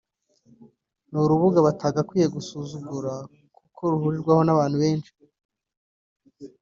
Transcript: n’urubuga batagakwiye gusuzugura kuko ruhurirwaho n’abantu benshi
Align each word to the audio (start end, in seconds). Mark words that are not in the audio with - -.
n’urubuga 1.11 1.57
batagakwiye 1.67 2.27
gusuzugura 2.35 3.13
kuko 3.57 3.81
ruhurirwaho 3.91 4.41
n’abantu 4.43 4.77
benshi 4.83 5.11